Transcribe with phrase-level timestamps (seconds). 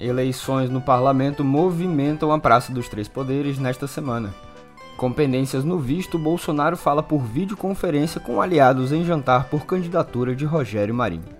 [0.00, 4.34] Eleições no parlamento movimentam a Praça dos Três Poderes nesta semana.
[4.96, 10.46] Com pendências no visto, Bolsonaro fala por videoconferência com aliados em jantar por candidatura de
[10.46, 11.38] Rogério Marinho.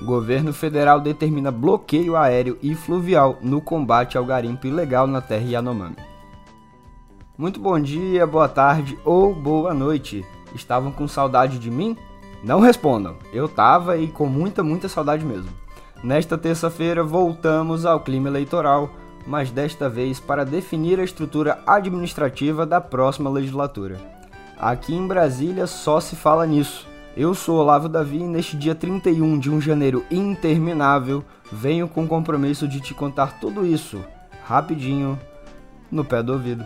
[0.00, 5.44] O governo federal determina bloqueio aéreo e fluvial no combate ao garimpo ilegal na terra
[5.44, 5.96] Yanomami.
[7.36, 10.24] Muito bom dia, boa tarde ou boa noite.
[10.54, 11.96] Estavam com saudade de mim?
[12.42, 13.16] Não respondam.
[13.32, 15.59] Eu tava e com muita, muita saudade mesmo.
[16.02, 18.90] Nesta terça-feira voltamos ao clima eleitoral,
[19.26, 24.00] mas desta vez para definir a estrutura administrativa da próxima legislatura.
[24.58, 26.88] Aqui em Brasília só se fala nisso.
[27.14, 31.22] Eu sou Olavo Davi e neste dia 31 de um janeiro interminável
[31.52, 34.02] venho com o compromisso de te contar tudo isso,
[34.44, 35.18] rapidinho,
[35.90, 36.64] no pé do ouvido.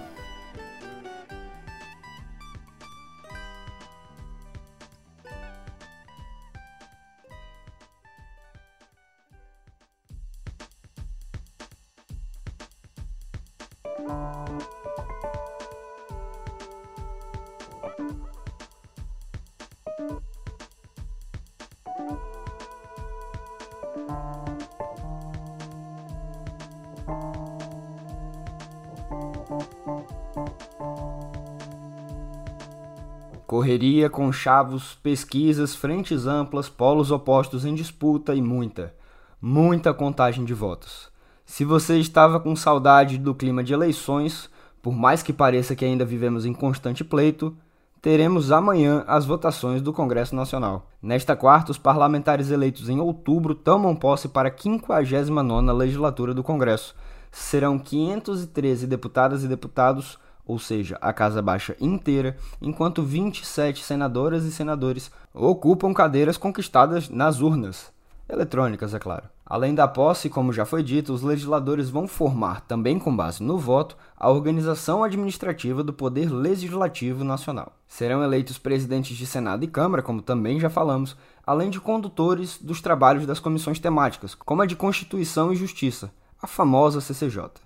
[33.54, 38.92] Correria, conchavos, pesquisas, frentes amplas, polos opostos em disputa e muita,
[39.40, 41.08] muita contagem de votos.
[41.46, 44.50] Se você estava com saudade do clima de eleições,
[44.82, 47.56] por mais que pareça que ainda vivemos em constante pleito,
[48.02, 50.90] teremos amanhã as votações do Congresso Nacional.
[51.00, 56.92] Nesta quarta, os parlamentares eleitos em outubro tomam posse para a 59ª legislatura do Congresso.
[57.30, 64.52] Serão 513 deputadas e deputados ou seja, a Casa Baixa inteira, enquanto 27 senadoras e
[64.52, 67.92] senadores ocupam cadeiras conquistadas nas urnas,
[68.28, 69.28] eletrônicas, é claro.
[69.46, 73.58] Além da posse, como já foi dito, os legisladores vão formar, também com base no
[73.58, 77.72] voto, a organização administrativa do Poder Legislativo Nacional.
[77.86, 81.14] Serão eleitos presidentes de Senado e Câmara, como também já falamos,
[81.46, 86.10] além de condutores dos trabalhos das comissões temáticas, como a de Constituição e Justiça,
[86.40, 87.63] a famosa CCJ.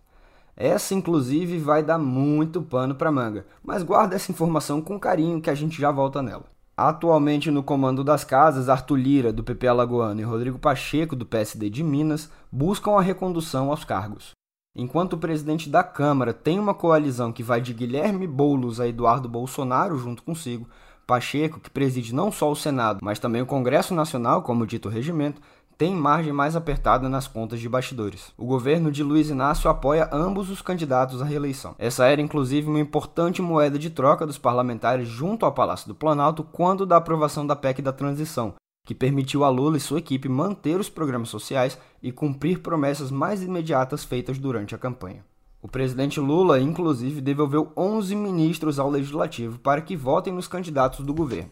[0.61, 5.49] Essa, inclusive, vai dar muito pano para manga, mas guarda essa informação com carinho que
[5.49, 6.47] a gente já volta nela.
[6.77, 11.71] Atualmente no comando das casas, Arthur Lira, do PP Alagoano, e Rodrigo Pacheco, do PSD
[11.71, 14.33] de Minas, buscam a recondução aos cargos.
[14.77, 19.29] Enquanto o presidente da Câmara tem uma coalizão que vai de Guilherme Boulos a Eduardo
[19.29, 20.69] Bolsonaro junto consigo,
[21.07, 24.93] Pacheco, que preside não só o Senado, mas também o Congresso Nacional, como dito o
[24.93, 25.41] regimento,
[25.79, 28.33] tem margem mais apertada nas contas de bastidores.
[28.37, 31.77] O governo de Luiz Inácio apoia ambos os candidatos à reeleição.
[31.79, 36.43] Essa era inclusive uma importante moeda de troca dos parlamentares junto ao Palácio do Planalto
[36.43, 40.81] quando da aprovação da PEC da transição, que permitiu a Lula e sua equipe manter
[40.81, 45.25] os programas sociais e cumprir promessas mais imediatas feitas durante a campanha.
[45.63, 51.15] O presidente Lula, inclusive, devolveu 11 ministros ao legislativo para que votem nos candidatos do
[51.15, 51.51] governo.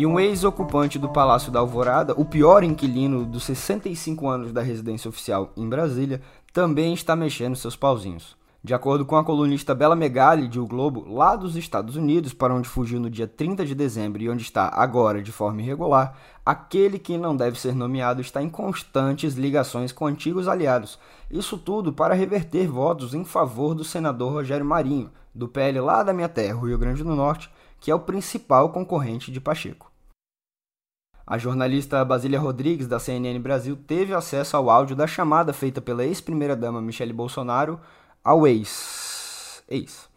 [0.00, 5.10] E um ex-ocupante do Palácio da Alvorada, o pior inquilino dos 65 anos da residência
[5.10, 6.22] oficial em Brasília,
[6.54, 8.34] também está mexendo seus pauzinhos.
[8.64, 12.54] De acordo com a colunista Bela Megali de O Globo, lá dos Estados Unidos, para
[12.54, 16.16] onde fugiu no dia 30 de dezembro e onde está agora de forma irregular,
[16.46, 20.98] aquele que não deve ser nomeado está em constantes ligações com antigos aliados.
[21.30, 26.14] Isso tudo para reverter votos em favor do senador Rogério Marinho, do PL lá da
[26.14, 29.89] minha terra, Rio Grande do Norte, que é o principal concorrente de Pacheco.
[31.30, 36.04] A jornalista Basília Rodrigues, da CNN Brasil, teve acesso ao áudio da chamada feita pela
[36.04, 37.78] ex-primeira-dama Michele Bolsonaro
[38.24, 39.62] ao ex.
[39.68, 40.08] ex.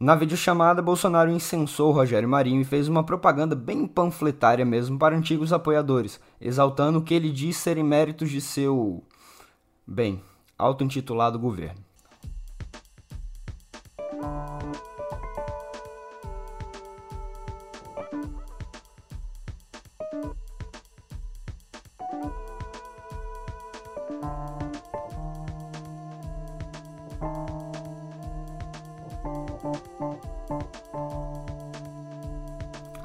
[0.00, 5.52] Na videochamada, Bolsonaro incensou Rogério Marinho e fez uma propaganda bem panfletária mesmo para antigos
[5.52, 9.04] apoiadores, exaltando o que ele diz serem méritos de seu,
[9.86, 10.20] bem,
[10.58, 11.89] auto-intitulado governo.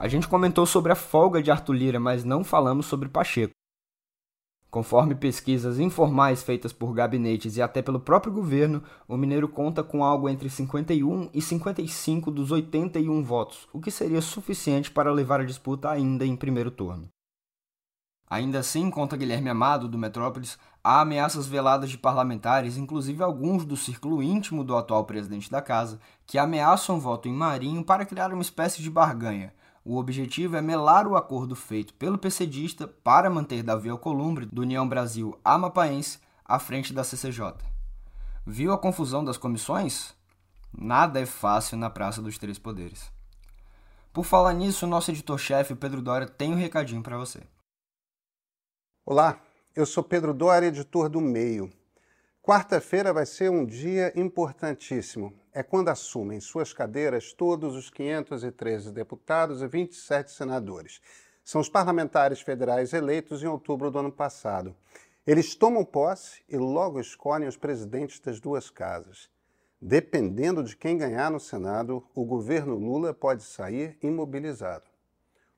[0.05, 3.55] A gente comentou sobre a folga de Arthur Lira, mas não falamos sobre Pacheco.
[4.69, 10.03] Conforme pesquisas informais feitas por gabinetes e até pelo próprio governo, o Mineiro conta com
[10.03, 15.43] algo entre 51 e 55 dos 81 votos, o que seria suficiente para levar a
[15.43, 17.09] disputa ainda em primeiro turno.
[18.29, 23.75] Ainda assim, conta Guilherme Amado, do Metrópolis, há ameaças veladas de parlamentares, inclusive alguns do
[23.75, 28.43] círculo íntimo do atual presidente da casa, que ameaçam voto em Marinho para criar uma
[28.43, 29.51] espécie de barganha.
[29.87, 34.89] O objetivo é melar o acordo feito pelo PCdista para manter Davi Alcolumbre, do União
[34.89, 37.53] Brasil Amapaense, à frente da CCJ.
[38.47, 40.15] Viu a confusão das comissões?
[40.75, 43.11] Nada é fácil na Praça dos Três Poderes.
[44.11, 47.43] Por falar nisso, nosso editor-chefe, Pedro Dória, tem um recadinho para você.
[49.05, 49.39] Olá,
[49.75, 51.71] eu sou Pedro Dória, editor do Meio.
[52.45, 55.33] Quarta-feira vai ser um dia importantíssimo.
[55.51, 61.01] É quando assumem suas cadeiras todos os 513 deputados e 27 senadores.
[61.43, 64.75] São os parlamentares federais eleitos em outubro do ano passado.
[65.25, 69.27] Eles tomam posse e logo escolhem os presidentes das duas casas.
[69.81, 74.85] Dependendo de quem ganhar no Senado, o governo Lula pode sair imobilizado.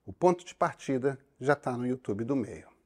[0.06, 2.77] O ponto de partida já está no YouTube do Meio.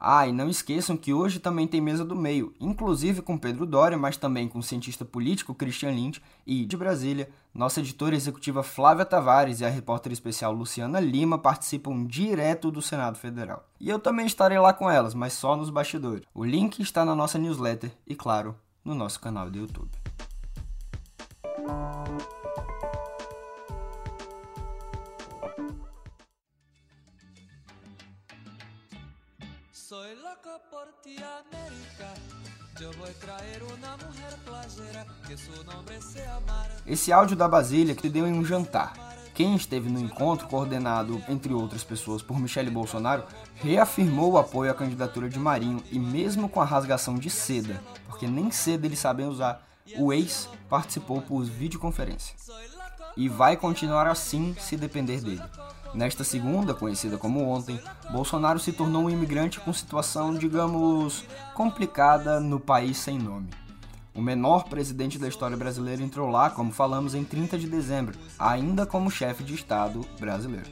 [0.00, 3.98] Ah, e não esqueçam que hoje também tem mesa do meio, inclusive com Pedro Doria,
[3.98, 9.04] mas também com o cientista político Christian Lynch e, de Brasília, nossa editora executiva Flávia
[9.04, 13.66] Tavares e a repórter especial Luciana Lima participam direto do Senado Federal.
[13.80, 16.24] E eu também estarei lá com elas, mas só nos bastidores.
[16.32, 18.54] O link está na nossa newsletter e, claro,
[18.84, 19.90] no nosso canal do YouTube.
[30.48, 32.14] Loco por ti, América.
[36.86, 38.94] Esse áudio da Basília que deu em um jantar.
[39.34, 43.24] Quem esteve no encontro, coordenado, entre outras pessoas, por Michele Bolsonaro,
[43.56, 48.26] reafirmou o apoio à candidatura de Marinho e, mesmo com a rasgação de seda, porque
[48.26, 49.66] nem seda eles sabem usar,
[49.96, 52.36] o ex participou por videoconferência.
[53.16, 55.42] E vai continuar assim se depender dele.
[55.94, 57.80] Nesta segunda, conhecida como ontem,
[58.10, 61.24] Bolsonaro se tornou um imigrante com situação, digamos,
[61.54, 63.50] complicada no país sem nome.
[64.14, 68.84] O menor presidente da história brasileira entrou lá, como falamos, em 30 de dezembro, ainda
[68.84, 70.68] como chefe de Estado brasileiro.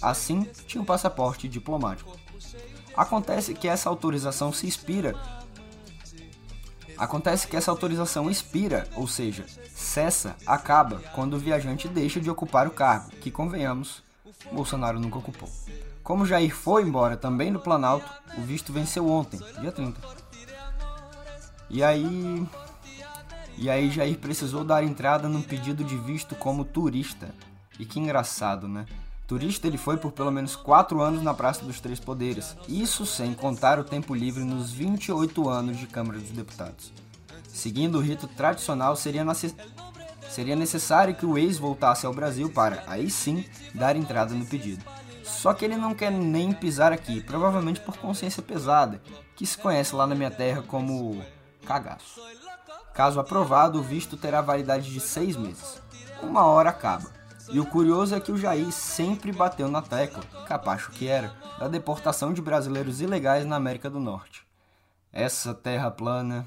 [0.00, 2.16] Assim, tinha um passaporte diplomático.
[2.96, 5.14] Acontece que essa autorização se inspira.
[6.96, 9.44] Acontece que essa autorização expira, ou seja,
[9.74, 14.05] cessa, acaba, quando o viajante deixa de ocupar o cargo, que, convenhamos,
[14.52, 15.48] Bolsonaro nunca ocupou.
[16.02, 20.00] Como Jair foi embora também do Planalto, o visto venceu ontem, dia 30.
[21.68, 22.46] E aí.
[23.58, 27.34] E aí Jair precisou dar entrada num pedido de visto como turista.
[27.78, 28.86] E que engraçado, né?
[29.26, 33.34] Turista ele foi por pelo menos 4 anos na Praça dos Três Poderes, isso sem
[33.34, 36.92] contar o tempo livre nos 28 anos de Câmara dos Deputados.
[37.48, 39.24] Seguindo o rito tradicional, seria
[40.28, 43.44] seria necessário que o ex voltasse ao Brasil para, aí sim,
[43.74, 44.84] dar entrada no pedido.
[45.22, 49.02] Só que ele não quer nem pisar aqui, provavelmente por consciência pesada,
[49.34, 51.22] que se conhece lá na minha terra como
[51.66, 52.20] cagaço.
[52.94, 55.82] Caso aprovado, o visto terá validade de seis meses.
[56.22, 57.10] Uma hora acaba.
[57.50, 61.68] E o curioso é que o Jair sempre bateu na tecla, capacho que era, da
[61.68, 64.46] deportação de brasileiros ilegais na América do Norte.
[65.12, 66.46] Essa terra plana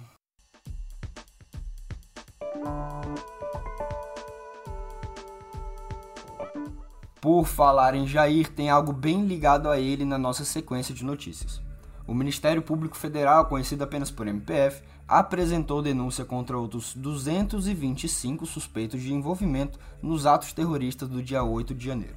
[7.22, 11.62] Por falar em Jair, tem algo bem ligado a ele na nossa sequência de notícias.
[12.08, 19.14] O Ministério Público Federal, conhecido apenas por MPF, apresentou denúncia contra outros 225 suspeitos de
[19.14, 22.16] envolvimento nos atos terroristas do dia 8 de janeiro.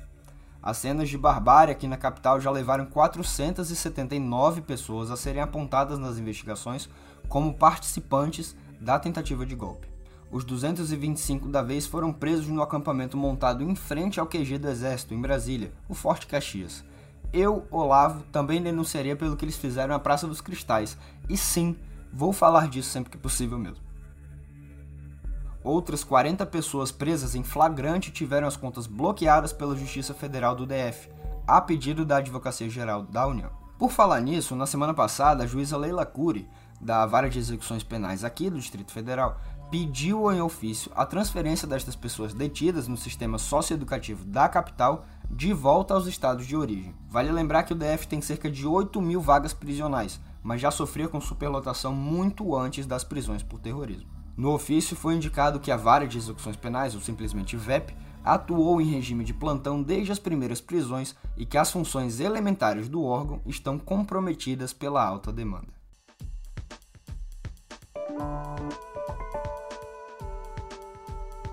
[0.62, 6.16] As cenas de barbárie aqui na capital já levaram 479 pessoas a serem apontadas nas
[6.16, 6.88] investigações
[7.28, 9.91] como participantes da tentativa de golpe.
[10.32, 15.12] Os 225 da vez foram presos no acampamento montado em frente ao QG do Exército,
[15.12, 16.82] em Brasília, o Forte Caxias.
[17.30, 20.96] Eu, Olavo, também denunciaria pelo que eles fizeram na Praça dos Cristais.
[21.28, 21.76] E sim,
[22.10, 23.84] vou falar disso sempre que possível mesmo.
[25.62, 31.10] Outras 40 pessoas presas em flagrante tiveram as contas bloqueadas pela Justiça Federal do DF,
[31.46, 33.50] a pedido da Advocacia Geral da União.
[33.78, 36.48] Por falar nisso, na semana passada, a juíza Leila Cury,
[36.80, 39.40] da Vara de Execuções Penais aqui do Distrito Federal,
[39.72, 45.94] pediu em ofício a transferência destas pessoas detidas no sistema socioeducativo da capital de volta
[45.94, 46.94] aos estados de origem.
[47.08, 51.08] Vale lembrar que o DF tem cerca de 8 mil vagas prisionais, mas já sofria
[51.08, 54.10] com superlotação muito antes das prisões por terrorismo.
[54.36, 58.90] No ofício foi indicado que a Vara de Execuções Penais, ou simplesmente VEP, atuou em
[58.90, 63.78] regime de plantão desde as primeiras prisões e que as funções elementares do órgão estão
[63.78, 65.72] comprometidas pela alta demanda.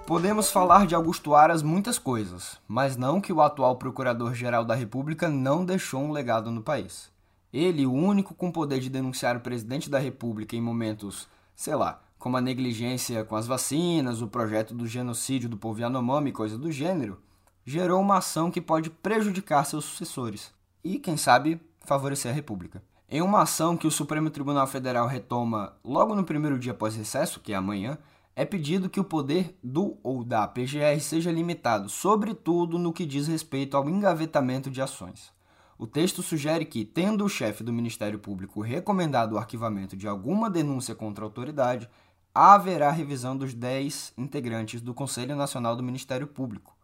[0.09, 5.29] Podemos falar de Augusto Aras muitas coisas, mas não que o atual Procurador-Geral da República
[5.29, 7.11] não deixou um legado no país.
[7.53, 12.01] Ele, o único com poder de denunciar o presidente da República em momentos, sei lá,
[12.17, 16.71] como a negligência com as vacinas, o projeto do genocídio do povo Yanomami coisa do
[16.71, 17.19] gênero,
[17.63, 20.51] gerou uma ação que pode prejudicar seus sucessores
[20.83, 22.81] e, quem sabe, favorecer a República.
[23.07, 27.39] Em uma ação que o Supremo Tribunal Federal retoma logo no primeiro dia após recesso,
[27.39, 27.95] que é amanhã,
[28.39, 33.27] é pedido que o poder do ou da PGR seja limitado, sobretudo no que diz
[33.27, 35.33] respeito ao engavetamento de ações.
[35.77, 40.49] O texto sugere que, tendo o chefe do Ministério Público recomendado o arquivamento de alguma
[40.49, 41.89] denúncia contra a autoridade,
[42.33, 46.78] haverá revisão dos 10 integrantes do Conselho Nacional do Ministério Público.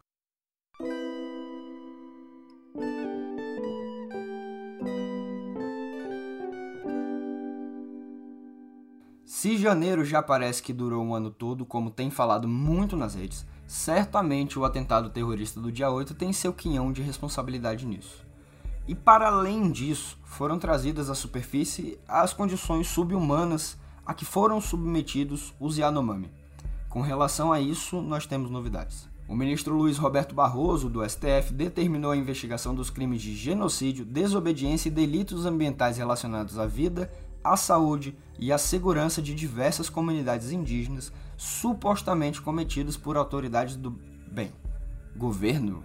[9.46, 13.46] Se janeiro já parece que durou um ano todo, como tem falado muito nas redes,
[13.64, 18.26] certamente o atentado terrorista do dia 8 tem seu quinhão de responsabilidade nisso.
[18.88, 25.54] E para além disso, foram trazidas à superfície as condições subhumanas a que foram submetidos
[25.60, 26.28] os Yanomami.
[26.88, 29.08] Com relação a isso, nós temos novidades.
[29.28, 34.88] O ministro Luiz Roberto Barroso, do STF, determinou a investigação dos crimes de genocídio, desobediência
[34.88, 37.08] e delitos ambientais relacionados à vida,
[37.52, 44.52] à saúde e à segurança de diversas comunidades indígenas supostamente cometidos por autoridades do bem.
[45.16, 45.82] Governo?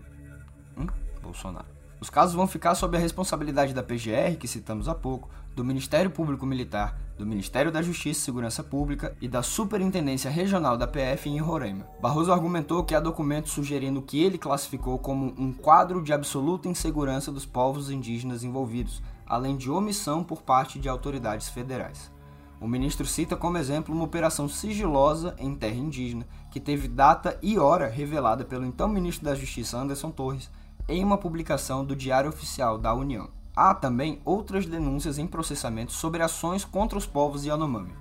[0.78, 0.88] Hum?
[1.22, 1.68] Bolsonaro.
[2.02, 6.10] Os casos vão ficar sob a responsabilidade da PGR, que citamos há pouco, do Ministério
[6.10, 11.30] Público Militar, do Ministério da Justiça e Segurança Pública e da Superintendência Regional da PF
[11.30, 11.86] em Roraima.
[12.02, 16.68] Barroso argumentou que há documentos sugerindo o que ele classificou como um quadro de absoluta
[16.68, 22.12] insegurança dos povos indígenas envolvidos, além de omissão por parte de autoridades federais.
[22.60, 27.58] O ministro cita como exemplo uma operação sigilosa em terra indígena, que teve data e
[27.58, 30.52] hora revelada pelo então ministro da Justiça Anderson Torres
[30.86, 33.30] em uma publicação do Diário Oficial da União.
[33.56, 37.94] Há também outras denúncias em processamento sobre ações contra os povos Yanomami.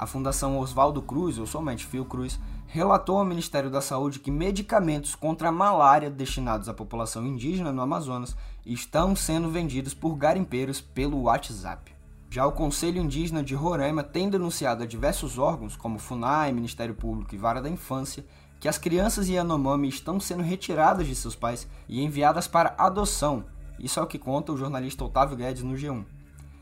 [0.00, 5.50] A Fundação Oswaldo Cruz, ou somente Fiocruz, relatou ao Ministério da Saúde que medicamentos contra
[5.50, 11.92] a malária destinados à população indígena no Amazonas estão sendo vendidos por garimpeiros pelo WhatsApp.
[12.30, 17.34] Já o Conselho Indígena de Roraima tem denunciado a diversos órgãos, como FUNAI, Ministério Público
[17.34, 18.24] e Vara da Infância,
[18.58, 23.44] que as crianças Yanomami estão sendo retiradas de seus pais e enviadas para adoção.
[23.78, 26.19] Isso é o que conta o jornalista Otávio Guedes no G1.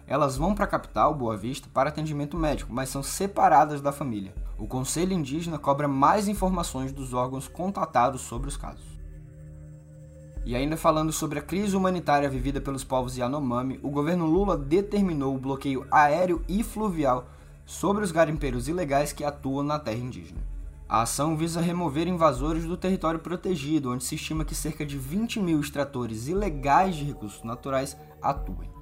[0.09, 4.35] Elas vão para a capital, Boa Vista, para atendimento médico, mas são separadas da família.
[4.59, 8.99] O Conselho Indígena cobra mais informações dos órgãos contatados sobre os casos.
[10.47, 15.37] E ainda falando sobre a crise humanitária vivida pelos povos Yanomami, o governo Lula determinou
[15.37, 17.27] o bloqueio aéreo e fluvial
[17.67, 20.41] sobre os garimpeiros ilegais que atuam na terra indígena.
[20.89, 25.39] A ação visa remover invasores do território protegido, onde se estima que cerca de 20
[25.39, 28.78] mil extratores ilegais de recursos naturais atuem.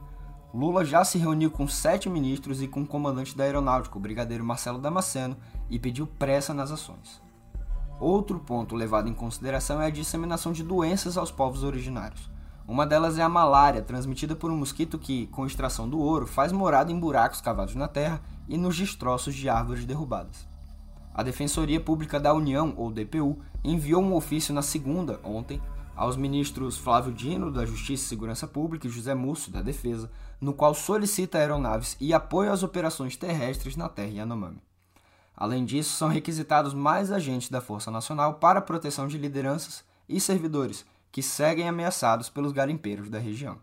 [0.57, 4.43] Lula já se reuniu com sete ministros e com o comandante da aeronáutica, o brigadeiro
[4.43, 5.37] Marcelo Damasceno,
[5.69, 7.21] e pediu pressa nas ações.
[8.01, 12.31] Outro ponto levado em consideração é a disseminação de doenças aos povos originários.
[12.67, 16.53] Uma delas é a malária, transmitida por um mosquito que, com extração do ouro, faz
[16.53, 20.49] morada em buracos cavados na terra e nos destroços de árvores derrubadas.
[21.13, 25.61] A Defensoria Pública da União, ou DPU, enviou um ofício na segunda, ontem,
[25.97, 30.11] aos ministros Flávio Dino, da Justiça e Segurança Pública, e José Múcio, da Defesa,
[30.41, 34.63] no qual solicita aeronaves e apoio às operações terrestres na terra Yanomami.
[35.35, 40.21] Além disso, são requisitados mais agentes da Força Nacional para a proteção de lideranças e
[40.21, 43.59] servidores que seguem ameaçados pelos garimpeiros da região.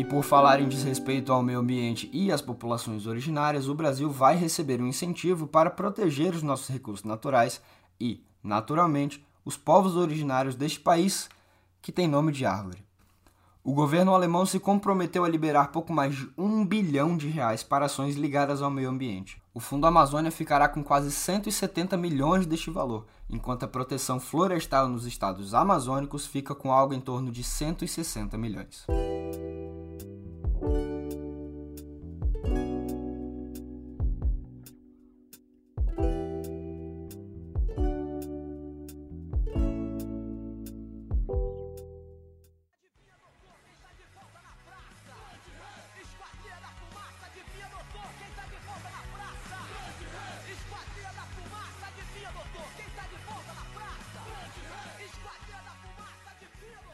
[0.00, 4.34] E por falar em desrespeito ao meio ambiente e às populações originárias, o Brasil vai
[4.34, 7.60] receber um incentivo para proteger os nossos recursos naturais
[8.00, 11.28] e, naturalmente, os povos originários deste país
[11.82, 12.82] que tem nome de árvore.
[13.62, 17.84] O governo alemão se comprometeu a liberar pouco mais de um bilhão de reais para
[17.84, 19.39] ações ligadas ao meio ambiente.
[19.52, 25.06] O Fundo Amazônia ficará com quase 170 milhões deste valor, enquanto a proteção florestal nos
[25.06, 28.86] estados amazônicos fica com algo em torno de 160 milhões.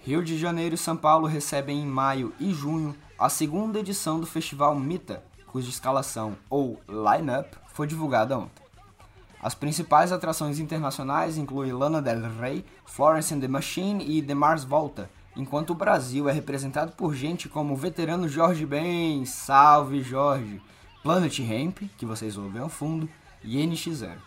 [0.06, 4.26] Rio de Janeiro e São Paulo recebem em maio e junho a segunda edição do
[4.26, 8.62] Festival Mita, cuja escalação ou line-up foi divulgada ontem.
[9.42, 14.62] As principais atrações internacionais incluem Lana Del Rey, Florence and the Machine e The Mars
[14.62, 20.62] Volta, enquanto o Brasil é representado por gente como o veterano Jorge Ben, Salve Jorge,
[21.02, 23.08] Planet Hemp, que vocês ouvem ao fundo,
[23.42, 24.18] e NX0.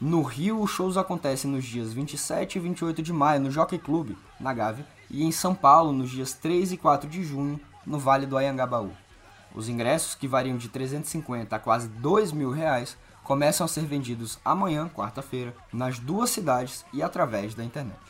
[0.00, 4.16] No Rio, os shows acontecem nos dias 27 e 28 de maio no Jockey Club,
[4.40, 8.26] na Gávea, e em São Paulo nos dias 3 e 4 de junho, no Vale
[8.26, 8.90] do Ayangabaú.
[9.54, 14.38] Os ingressos, que variam de 350 a quase 2 mil reais, começam a ser vendidos
[14.42, 18.00] amanhã, quarta-feira, nas duas cidades e através da internet.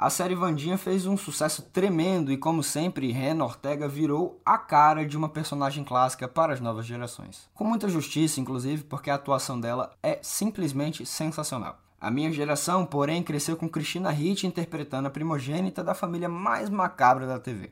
[0.00, 5.04] A série Vandinha fez um sucesso tremendo e, como sempre, Ren Ortega virou a cara
[5.04, 7.50] de uma personagem clássica para as novas gerações.
[7.52, 11.78] Com muita justiça, inclusive, porque a atuação dela é simplesmente sensacional.
[12.00, 17.26] A minha geração, porém, cresceu com Christina Ricci interpretando a primogênita da família mais macabra
[17.26, 17.70] da TV.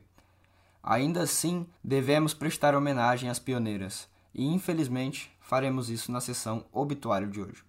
[0.83, 7.41] Ainda assim, devemos prestar homenagem às pioneiras, e infelizmente faremos isso na sessão obituário de
[7.41, 7.63] hoje.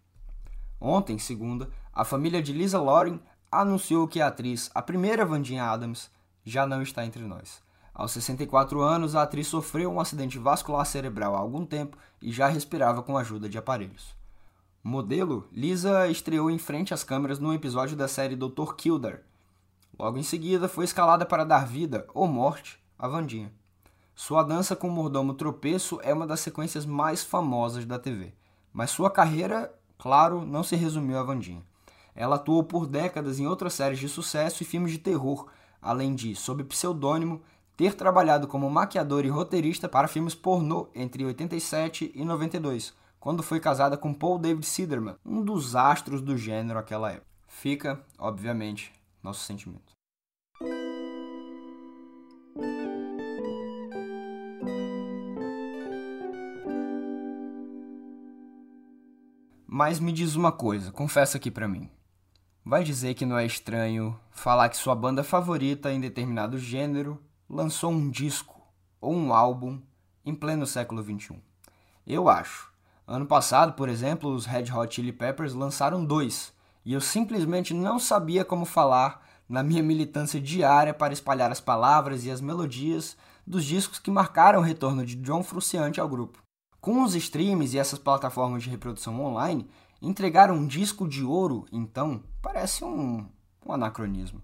[0.78, 6.10] Ontem, segunda, a família de Lisa Loring anunciou que a atriz, a primeira Vandinha Adams,
[6.44, 7.62] já não está entre nós.
[7.92, 12.46] Aos 64 anos, a atriz sofreu um acidente vascular cerebral há algum tempo e já
[12.46, 14.14] respirava com a ajuda de aparelhos.
[14.82, 18.74] Modelo, Lisa estreou em frente às câmeras num episódio da série Dr.
[18.76, 19.20] Kildare.
[19.98, 23.52] Logo em seguida, foi escalada para dar vida ou morte a Vandinha.
[24.14, 28.32] Sua dança com o mordomo tropeço é uma das sequências mais famosas da TV,
[28.72, 31.62] mas sua carreira, claro, não se resumiu a Vandinha.
[32.14, 35.46] Ela atuou por décadas em outras séries de sucesso e filmes de terror,
[35.80, 37.40] além de, sob pseudônimo,
[37.76, 43.58] ter trabalhado como maquiadora e roteirista para filmes pornô entre 87 e 92, quando foi
[43.58, 47.26] casada com Paul David Siderman, um dos astros do gênero naquela época.
[47.46, 49.92] Fica, obviamente, nosso sentimento.
[59.66, 61.88] Mas me diz uma coisa, confessa aqui pra mim.
[62.64, 67.18] Vai dizer que não é estranho falar que sua banda favorita em determinado gênero
[67.48, 68.60] lançou um disco
[69.00, 69.80] ou um álbum
[70.26, 71.40] em pleno século XXI?
[72.06, 72.70] Eu acho.
[73.06, 76.52] Ano passado, por exemplo, os Red Hot Chili Peppers lançaram dois,
[76.84, 82.26] e eu simplesmente não sabia como falar na minha militância diária para espalhar as palavras
[82.26, 86.42] e as melodias dos discos que marcaram o retorno de John Frusciante ao grupo.
[86.78, 89.68] Com os streams e essas plataformas de reprodução online,
[90.00, 93.26] entregar um disco de ouro, então, parece um,
[93.64, 94.40] um anacronismo.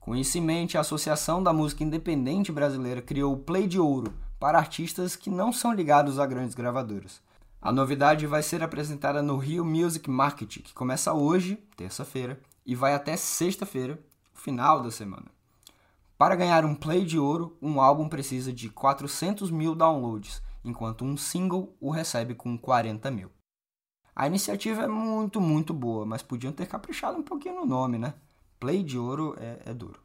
[0.00, 4.14] Com isso em mente, a Associação da Música Independente Brasileira criou o Play de Ouro
[4.38, 7.20] para artistas que não são ligados a grandes gravadoras.
[7.60, 12.94] A novidade vai ser apresentada no Rio Music Market, que começa hoje, terça-feira, e vai
[12.94, 13.98] até sexta-feira,
[14.32, 15.26] final da semana.
[16.16, 21.16] Para ganhar um play de ouro, um álbum precisa de 400 mil downloads, enquanto um
[21.16, 23.30] single o recebe com 40 mil.
[24.18, 28.14] A iniciativa é muito, muito boa, mas podiam ter caprichado um pouquinho no nome, né?
[28.58, 30.00] Play de ouro é, é duro.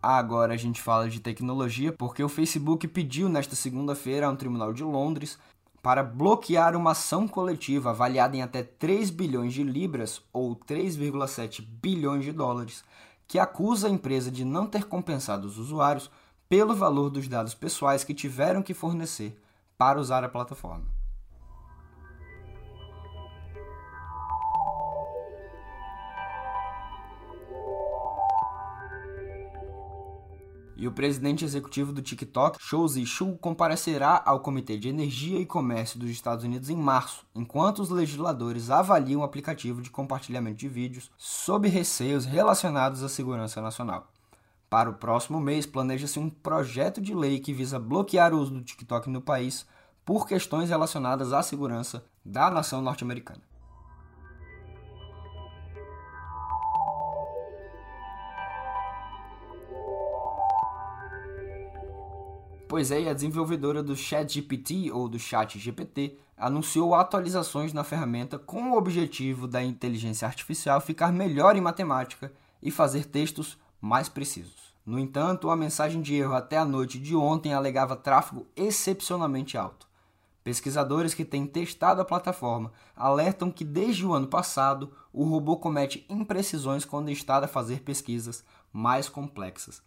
[0.00, 4.72] Agora a gente fala de tecnologia porque o Facebook pediu nesta segunda-feira a um tribunal
[4.72, 5.36] de Londres
[5.82, 12.24] para bloquear uma ação coletiva avaliada em até 3 bilhões de libras ou 3,7 bilhões
[12.24, 12.84] de dólares,
[13.32, 16.10] que acusa a empresa de não ter compensado os usuários
[16.50, 19.40] pelo valor dos dados pessoais que tiveram que fornecer
[19.78, 20.84] para usar a plataforma.
[30.82, 35.96] E o presidente executivo do TikTok, Shou Zishu, comparecerá ao Comitê de Energia e Comércio
[35.96, 41.08] dos Estados Unidos em março, enquanto os legisladores avaliam o aplicativo de compartilhamento de vídeos
[41.16, 44.08] sob receios relacionados à segurança nacional.
[44.68, 48.64] Para o próximo mês, planeja-se um projeto de lei que visa bloquear o uso do
[48.64, 49.64] TikTok no país
[50.04, 53.51] por questões relacionadas à segurança da nação norte-americana.
[62.72, 68.78] Pois é, a desenvolvedora do ChatGPT ou do ChatGPT anunciou atualizações na ferramenta com o
[68.78, 72.32] objetivo da inteligência artificial ficar melhor em matemática
[72.62, 74.74] e fazer textos mais precisos.
[74.86, 79.86] No entanto, a mensagem de erro até a noite de ontem alegava tráfego excepcionalmente alto.
[80.42, 86.06] Pesquisadores que têm testado a plataforma alertam que desde o ano passado o robô comete
[86.08, 89.82] imprecisões quando está a fazer pesquisas mais complexas.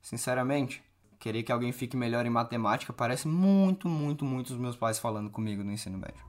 [0.00, 0.82] Sinceramente,
[1.24, 5.30] Querer que alguém fique melhor em matemática parece muito, muito, muito os meus pais falando
[5.30, 6.22] comigo no ensino médio.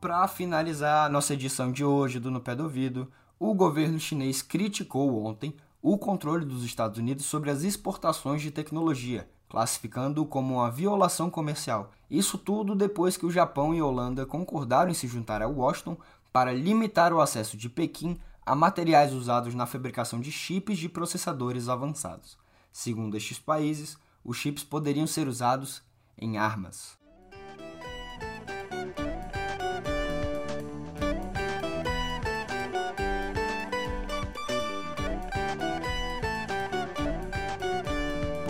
[0.00, 5.24] Para finalizar nossa edição de hoje do No Pé do Ouvido, o governo chinês criticou
[5.24, 11.28] ontem o controle dos Estados Unidos sobre as exportações de tecnologia, classificando-o como uma violação
[11.28, 11.90] comercial.
[12.08, 15.96] Isso tudo depois que o Japão e Holanda concordaram em se juntar a Washington
[16.32, 21.68] para limitar o acesso de Pequim a materiais usados na fabricação de chips de processadores
[21.68, 22.38] avançados.
[22.72, 25.82] Segundo estes países, os chips poderiam ser usados
[26.16, 26.99] em armas.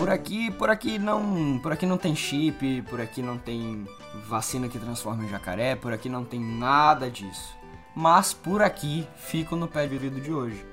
[0.01, 3.85] Por aqui, por aqui não, por aqui não tem chip, por aqui não tem
[4.27, 7.55] vacina que transforma em jacaré, por aqui não tem nada disso.
[7.95, 10.65] Mas por aqui fico no pé de ouvido de hoje.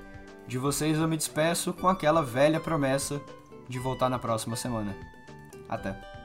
[0.47, 3.21] De vocês eu me despeço com aquela velha promessa
[3.67, 4.97] de voltar na próxima semana.
[5.69, 6.18] Até.